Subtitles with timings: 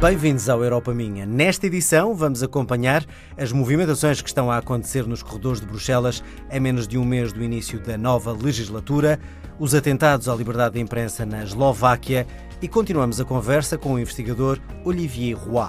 [0.00, 1.26] Bem-vindos ao Europa Minha.
[1.26, 3.04] Nesta edição, vamos acompanhar
[3.36, 7.34] as movimentações que estão a acontecer nos corredores de Bruxelas a menos de um mês
[7.34, 9.20] do início da nova legislatura,
[9.58, 12.26] os atentados à liberdade de imprensa na Eslováquia
[12.62, 15.68] e continuamos a conversa com o investigador Olivier Roy.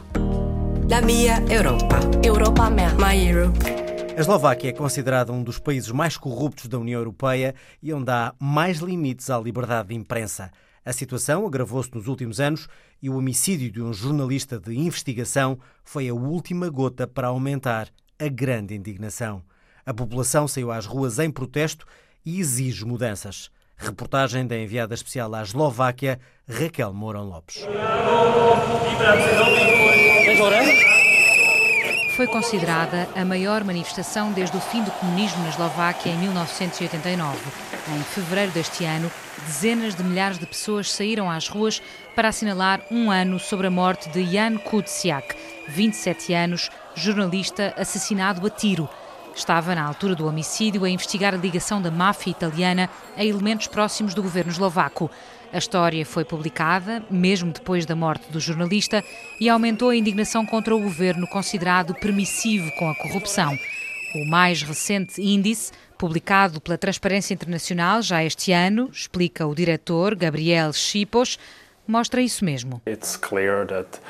[0.89, 1.99] La mia Europa.
[2.23, 2.93] Europa mea.
[2.93, 3.59] My Europe.
[4.15, 7.53] A Eslováquia é considerada um dos países mais corruptos da União Europeia
[7.83, 10.51] e onde há mais limites à liberdade de imprensa.
[10.83, 12.67] A situação agravou-se nos últimos anos
[13.01, 18.27] e o homicídio de um jornalista de investigação foi a última gota para aumentar a
[18.27, 19.43] grande indignação.
[19.85, 21.85] A população saiu às ruas em protesto
[22.25, 23.51] e exige mudanças.
[23.77, 27.65] Reportagem da enviada especial à Eslováquia, Raquel Mourão Lopes.
[32.15, 37.39] Foi considerada a maior manifestação desde o fim do comunismo na Eslováquia em 1989.
[37.95, 39.09] Em fevereiro deste ano,
[39.45, 41.81] dezenas de milhares de pessoas saíram às ruas
[42.13, 45.35] para assinalar um ano sobre a morte de Jan Kuciak,
[45.69, 48.89] 27 anos, jornalista assassinado a tiro.
[49.33, 54.13] Estava, na altura do homicídio, a investigar a ligação da máfia italiana a elementos próximos
[54.13, 55.09] do governo eslovaco.
[55.53, 59.03] A história foi publicada, mesmo depois da morte do jornalista,
[59.37, 63.57] e aumentou a indignação contra o governo considerado permissivo com a corrupção.
[64.15, 70.71] O mais recente índice, publicado pela Transparência Internacional já este ano, explica o diretor Gabriel
[70.71, 71.37] Chipos,
[71.85, 72.81] mostra isso mesmo.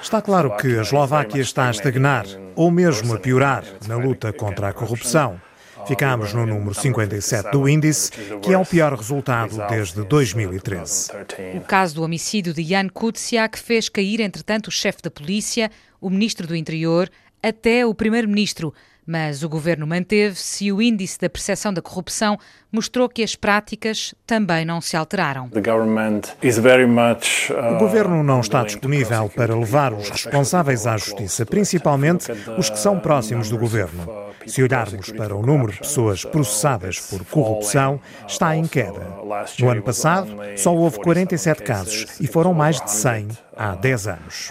[0.02, 2.26] Está claro que a Eslováquia está a estagnar,
[2.56, 5.42] ou mesmo a piorar, na luta contra a corrupção.
[5.88, 11.12] Ficamos no número 57 do índice, que é o pior resultado desde 2013.
[11.56, 16.10] O caso do homicídio de Jan Kuciak fez cair, entretanto, o chefe da polícia, o
[16.10, 17.10] ministro do Interior,
[17.42, 18.74] até o primeiro-ministro.
[19.06, 22.38] Mas o governo manteve-se e o índice da percepção da corrupção
[22.72, 25.50] mostrou que as práticas também não se alteraram.
[27.72, 33.00] O governo não está disponível para levar os responsáveis à justiça, principalmente os que são
[33.00, 34.32] próximos do governo.
[34.46, 39.22] Se olharmos para o número de pessoas processadas por corrupção, está em queda.
[39.60, 44.50] No ano passado, só houve 47 casos e foram mais de 100 há 10 anos.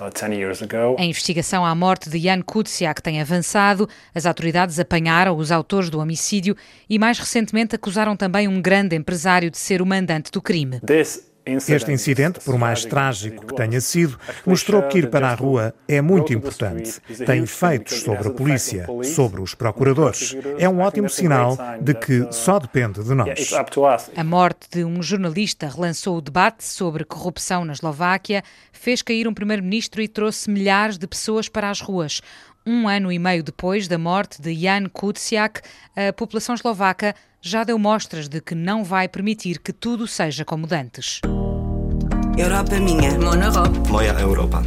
[0.96, 3.88] A investigação à morte de Jan Kuciak tem avançado.
[4.14, 6.56] As autoridades apanharam os autores do homicídio
[6.88, 10.80] e, mais recentemente, acusaram também um grande empresário de ser o mandante do crime.
[11.44, 16.00] Este incidente, por mais trágico que tenha sido, mostrou que ir para a rua é
[16.00, 17.00] muito importante.
[17.24, 20.36] Tem efeitos sobre a polícia, sobre os procuradores.
[20.58, 23.52] É um ótimo sinal de que só depende de nós.
[24.14, 29.34] A morte de um jornalista relançou o debate sobre corrupção na Eslováquia, fez cair um
[29.34, 32.20] primeiro-ministro e trouxe milhares de pessoas para as ruas.
[32.66, 35.62] Um ano e meio depois da morte de Jan Kuciak,
[35.96, 40.66] a população eslovaca já deu mostras de que não vai permitir que tudo seja como
[40.66, 41.20] dantes.
[42.36, 43.18] Europa minha.
[43.18, 43.90] Mon Europe.
[43.90, 44.62] Moja Europa.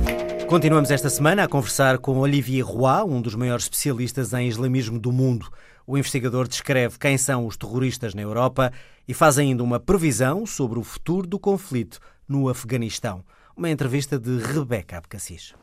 [0.48, 5.12] Continuamos esta semana a conversar com Olivier Roy, um dos maiores especialistas em islamismo do
[5.12, 5.50] mundo.
[5.86, 8.72] O investigador descreve quem são os terroristas na Europa
[9.08, 13.24] e faz ainda uma previsão sobre o futuro do conflito no Afeganistão.
[13.56, 15.54] Uma entrevista de Rebeca Abcacis.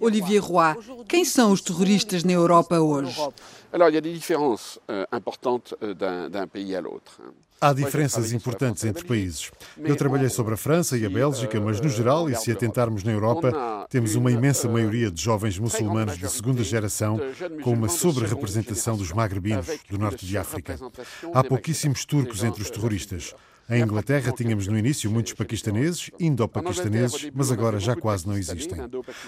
[0.00, 0.74] Olivier Roy,
[1.08, 3.16] quem são os terroristas na Europa hoje?
[7.60, 9.50] Há diferenças importantes entre países.
[9.78, 13.12] Eu trabalhei sobre a França e a Bélgica, mas no geral, e se atentarmos na
[13.12, 17.18] Europa, temos uma imensa maioria de jovens muçulmanos de segunda geração,
[17.62, 20.78] com uma sobre-representação dos magrebinos, do norte de África.
[21.32, 23.34] Há pouquíssimos turcos entre os terroristas.
[23.68, 28.78] Em Inglaterra tínhamos no início muitos paquistaneses, indo-paquistaneses, mas agora já quase não existem.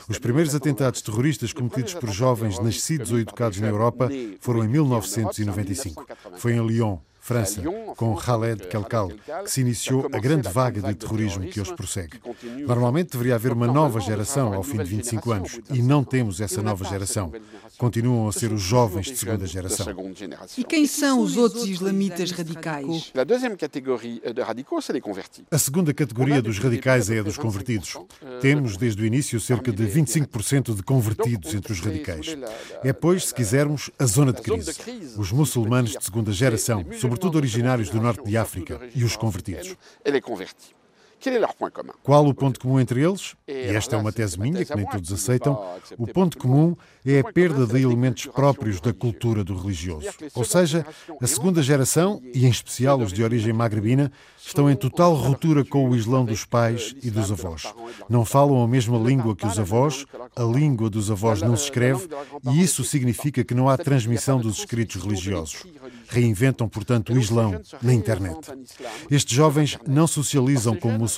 [0.08, 6.06] Os primeiros atentados terroristas cometidos por jovens nascidos ou educados na Europa foram em 1995.
[6.36, 7.60] Foi em Lyon, França,
[7.96, 9.10] com Khaled Kelkal,
[9.42, 12.20] que se iniciou a grande vaga de terrorismo que hoje prossegue.
[12.64, 16.62] Normalmente deveria haver uma nova geração ao fim de 25 anos e não temos essa
[16.62, 17.32] nova geração.
[17.76, 19.88] Continuam a ser os jovens de segunda geração.
[20.56, 23.12] E quem são os outros islamitas radicais?
[25.50, 27.96] A segunda categoria dos radicais é a dos convertidos.
[28.40, 32.36] Temos, desde o início, cerca de 25% de convertidos entre os radicais.
[32.84, 34.76] É, pois, se quisermos, a zona de crise.
[35.18, 39.76] Os muçulmanos de segunda geração, sobretudo originários do norte de África, e os convertidos.
[42.02, 43.34] Qual o ponto comum entre eles?
[43.46, 45.58] E esta é uma tese minha que nem todos aceitam.
[45.98, 50.08] O ponto comum é a perda de elementos próprios da cultura do religioso.
[50.34, 50.86] Ou seja,
[51.20, 55.88] a segunda geração, e em especial os de origem magrebina, estão em total ruptura com
[55.88, 57.64] o islão dos pais e dos avós.
[58.08, 62.08] Não falam a mesma língua que os avós, a língua dos avós não se escreve,
[62.52, 65.64] e isso significa que não há transmissão dos escritos religiosos.
[66.08, 68.38] Reinventam, portanto, o islão na internet.
[69.10, 71.15] Estes jovens não socializam como muçulmanos.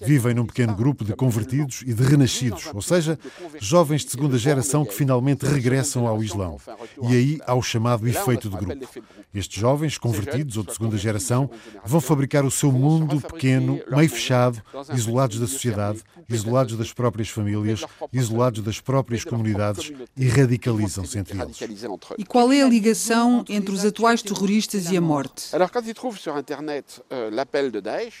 [0.00, 3.18] Vivem num pequeno grupo de convertidos e de renascidos, ou seja,
[3.58, 6.58] jovens de segunda geração que finalmente regressam ao Islão.
[7.02, 8.88] E aí há o chamado efeito de grupo.
[9.34, 11.50] Estes jovens, convertidos ou de segunda geração,
[11.84, 14.62] vão fabricar o seu mundo pequeno, meio fechado,
[14.94, 21.58] isolados da sociedade, isolados das próprias famílias, isolados das próprias comunidades e radicalizam-se entre eles.
[22.18, 25.50] E qual é a ligação entre os atuais terroristas e a morte?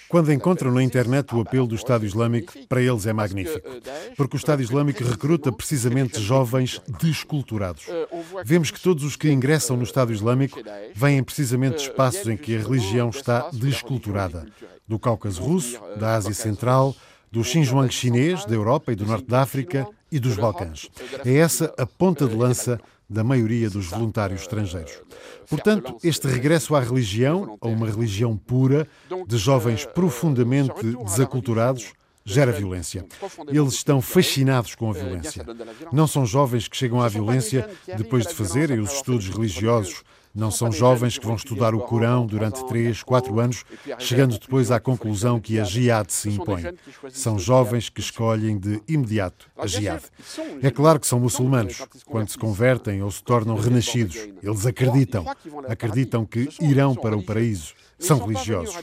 [0.08, 3.68] Quando encontram na internet o apelo do Estado Islâmico, para eles é magnífico,
[4.16, 7.86] porque o Estado Islâmico recruta precisamente jovens desculturados.
[8.44, 10.60] Vemos que todos os que ingressam no Estado Islâmico
[10.94, 14.46] vêm precisamente de espaços em que a religião está desculturada.
[14.86, 16.94] Do Cáucaso Russo, da Ásia Central,
[17.32, 20.88] do Xinjiang chinês, da Europa e do Norte da África e dos Balcãs.
[21.24, 25.00] É essa a ponta de lança da maioria dos voluntários estrangeiros.
[25.48, 28.86] Portanto, este regresso à religião, a uma religião pura,
[29.26, 31.92] de jovens profundamente desaculturados,
[32.24, 33.06] gera violência.
[33.46, 35.46] Eles estão fascinados com a violência.
[35.92, 40.02] Não são jovens que chegam à violência depois de fazerem os estudos religiosos
[40.36, 43.64] não são jovens que vão estudar o Corão durante três, quatro anos,
[43.98, 46.62] chegando depois à conclusão que a jihad se impõe.
[47.10, 50.02] São jovens que escolhem de imediato a jihad.
[50.62, 51.82] É claro que são muçulmanos.
[52.04, 55.24] Quando se convertem ou se tornam renascidos, eles acreditam.
[55.68, 58.76] Acreditam que irão para o paraíso são religiosos,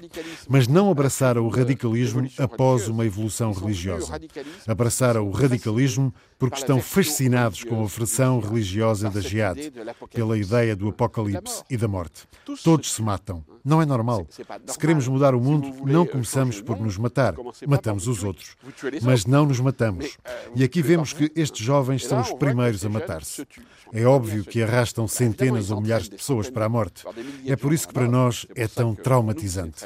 [0.47, 4.19] mas não abraçaram o radicalismo após uma evolução religiosa.
[4.67, 9.71] Abraçaram o radicalismo porque estão fascinados com a versão religiosa da jihad,
[10.13, 12.27] pela ideia do apocalipse e da morte.
[12.63, 13.43] Todos se matam.
[13.63, 14.27] Não é normal.
[14.67, 17.33] Se queremos mudar o mundo, não começamos por nos matar.
[17.65, 18.57] Matamos os outros.
[19.01, 20.17] Mas não nos matamos.
[20.53, 23.47] E aqui vemos que estes jovens são os primeiros a matar-se.
[23.93, 27.05] É óbvio que arrastam centenas ou milhares de pessoas para a morte.
[27.45, 29.85] É por isso que para nós é tão traumatizante.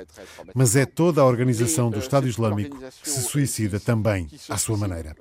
[0.55, 5.15] Mas é toda a organização do Estado Islâmico que se suicida também, à sua maneira.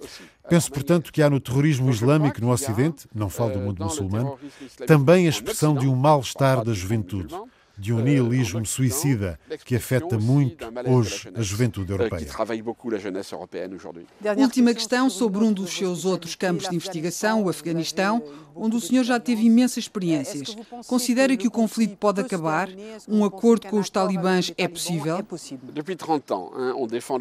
[0.48, 4.38] Penso, portanto, que há no terrorismo islâmico no Ocidente, não falo do mundo muçulmano,
[4.86, 7.34] também a expressão de um mal-estar da juventude
[7.78, 12.26] de um nihilismo suicida que afeta muito hoje a juventude europeia.
[14.36, 18.22] Última questão sobre um dos seus outros campos de investigação, o Afeganistão,
[18.54, 20.56] onde o senhor já teve imensas experiências.
[20.86, 22.68] Considera que o conflito pode acabar?
[23.06, 25.18] Um acordo com os talibãs é possível?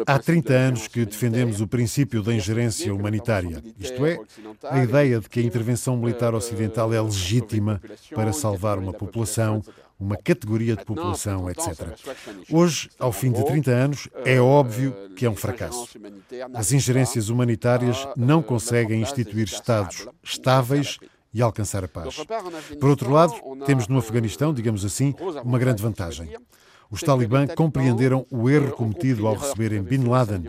[0.08, 4.19] Há 30 anos que defendemos o princípio da ingerência humanitária, isto é,
[4.63, 7.81] a ideia de que a intervenção militar ocidental é legítima
[8.13, 9.62] para salvar uma população
[10.00, 11.98] uma categoria de população, etc.
[12.52, 15.88] Hoje, ao fim de 30 anos, é óbvio que é um fracasso.
[16.54, 21.00] As ingerências humanitárias não conseguem instituir Estados estáveis
[21.34, 22.18] e alcançar a paz.
[22.80, 23.34] Por outro lado,
[23.66, 25.14] temos no Afeganistão, digamos assim,
[25.44, 26.30] uma grande vantagem.
[26.90, 30.44] Os talibã compreenderam o erro cometido ao receberem Bin Laden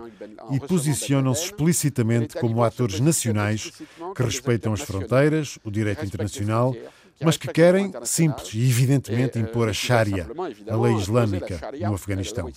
[0.52, 3.72] e posicionam-se explicitamente como atores nacionais
[4.14, 6.74] que respeitam as fronteiras, o direito internacional
[7.22, 10.26] mas que querem, simples e evidentemente, impor a Sharia,
[10.68, 12.50] a lei islâmica, no Afeganistão.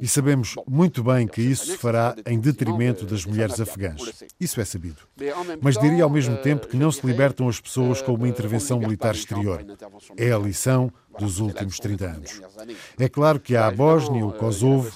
[0.00, 4.00] E sabemos muito bem que isso se fará em detrimento das mulheres afegãs.
[4.38, 4.98] Isso é sabido.
[5.60, 9.14] Mas diria ao mesmo tempo que não se libertam as pessoas com uma intervenção militar
[9.14, 9.64] exterior.
[10.16, 12.42] É a lição dos últimos 30 anos.
[12.98, 14.92] É claro que há a Bósnia, o Kosovo,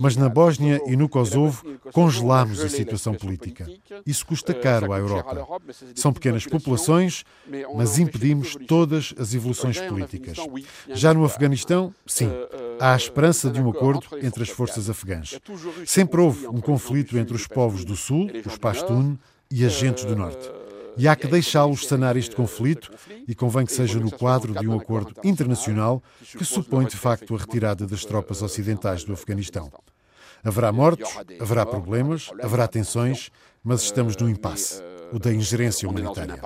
[0.00, 3.66] mas na Bósnia e no Kosovo congelamos a situação política.
[4.06, 5.46] Isso custa caro à Europa.
[5.94, 7.24] São pequenas populações,
[7.74, 10.36] mas impedimos todas as evoluções políticas.
[10.88, 12.30] Já no Afeganistão, sim,
[12.80, 15.38] há a esperança de um acordo entre as forças afegãs.
[15.86, 19.16] Sempre houve um conflito entre os povos do Sul, os Pashtun,
[19.50, 20.63] e as gentes do Norte.
[20.96, 22.90] E há que deixá-los sanar este conflito
[23.26, 26.02] e convém que seja no quadro de um acordo internacional
[26.36, 29.70] que supõe de facto a retirada das tropas ocidentais do Afeganistão.
[30.44, 31.10] Haverá mortes,
[31.40, 33.30] haverá problemas, haverá tensões,
[33.62, 34.82] mas estamos no impasse,
[35.12, 36.40] o da ingerência humanitária.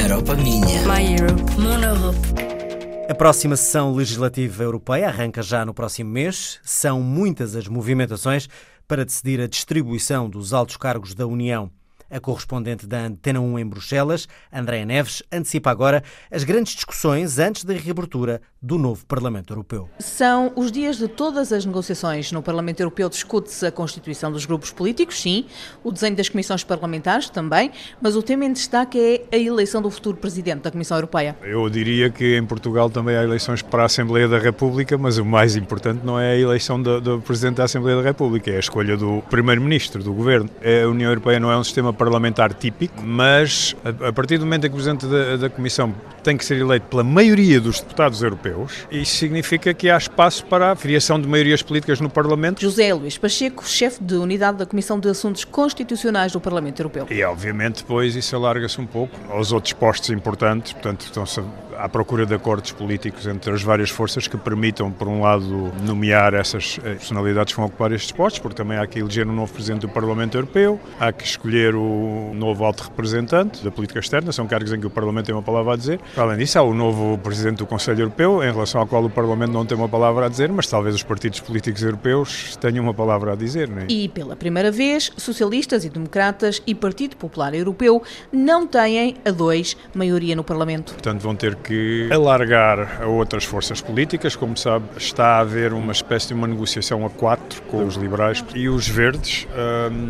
[0.00, 0.86] Europa minha.
[0.86, 1.60] My Europe.
[1.60, 2.77] Mon Europe.
[3.10, 6.60] A próxima sessão legislativa europeia arranca já no próximo mês.
[6.62, 8.50] São muitas as movimentações
[8.86, 11.70] para decidir a distribuição dos altos cargos da União.
[12.10, 17.64] A correspondente da Antena 1 em Bruxelas, Andréa Neves, antecipa agora as grandes discussões antes
[17.64, 19.88] da reabertura do novo Parlamento Europeu.
[19.98, 22.32] São os dias de todas as negociações.
[22.32, 25.44] No Parlamento Europeu discute-se a constituição dos grupos políticos, sim,
[25.84, 28.98] o desenho das comissões parlamentares também, mas o tema em destaque
[29.30, 31.36] é a eleição do futuro Presidente da Comissão Europeia.
[31.42, 35.24] Eu diria que em Portugal também há eleições para a Assembleia da República, mas o
[35.24, 38.60] mais importante não é a eleição do, do Presidente da Assembleia da República, é a
[38.60, 40.48] escolha do Primeiro-Ministro, do Governo.
[40.62, 44.66] A União Europeia não é um sistema parlamentar típico, mas a, a partir do momento
[44.66, 48.22] em que o Presidente da, da Comissão tem que ser eleito pela maioria dos deputados
[48.22, 52.60] europeus, isso significa que há espaço para a criação de maiorias políticas no Parlamento.
[52.60, 57.06] José Luís Pacheco, chefe de unidade da Comissão de Assuntos Constitucionais do Parlamento Europeu.
[57.10, 61.42] E, obviamente, depois isso alarga-se um pouco aos outros postos importantes, portanto, estão-se
[61.78, 66.34] à procura de acordos políticos entre as várias forças que permitam, por um lado, nomear
[66.34, 69.52] essas eh, personalidades que vão ocupar estes postos, porque também há que eleger um novo
[69.52, 71.87] Presidente do Parlamento Europeu, há que escolher o
[72.34, 75.74] novo alto representante da política externa, são cargos em que o Parlamento tem uma palavra
[75.74, 76.00] a dizer.
[76.16, 79.52] Além disso, há o novo Presidente do Conselho Europeu, em relação ao qual o Parlamento
[79.52, 83.32] não tem uma palavra a dizer, mas talvez os partidos políticos europeus tenham uma palavra
[83.32, 83.68] a dizer.
[83.68, 83.86] Não é?
[83.88, 88.02] E, pela primeira vez, socialistas e democratas e Partido Popular Europeu
[88.32, 90.92] não têm a dois maioria no Parlamento.
[90.92, 94.36] Portanto, vão ter que alargar a outras forças políticas.
[94.36, 98.44] Como sabe, está a haver uma espécie de uma negociação a quatro com os liberais
[98.54, 99.46] e os verdes.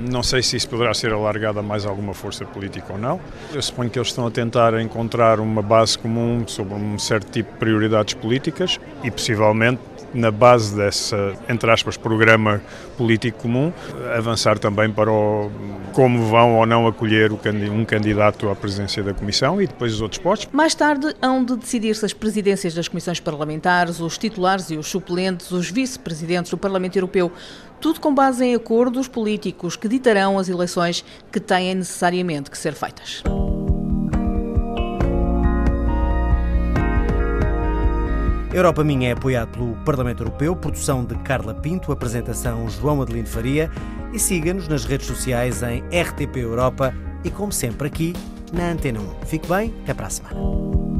[0.08, 3.20] não sei se isso poderá ser alargado a mais alguma força política ou não.
[3.52, 7.52] Eu suponho que eles estão a tentar encontrar uma base comum sobre um certo tipo
[7.52, 9.80] de prioridades políticas e possivelmente
[10.12, 12.60] na base dessa, entre aspas, programa
[12.96, 13.72] político comum,
[14.16, 15.50] avançar também para o,
[15.92, 20.20] como vão ou não acolher um candidato à presidência da Comissão e depois os outros
[20.20, 20.48] postos.
[20.52, 25.50] Mais tarde hão de decidir-se as presidências das comissões parlamentares, os titulares e os suplentes,
[25.50, 27.30] os vice-presidentes do Parlamento Europeu,
[27.80, 32.74] tudo com base em acordos políticos que ditarão as eleições que têm necessariamente que ser
[32.74, 33.22] feitas.
[38.52, 43.70] Europa Minha é apoiado pelo Parlamento Europeu, produção de Carla Pinto, apresentação João Adelino Faria
[44.12, 48.14] e siga-nos nas redes sociais em RTP Europa e, como sempre, aqui
[48.52, 49.26] na Antena 1.
[49.26, 50.97] Fique bem, até para a semana.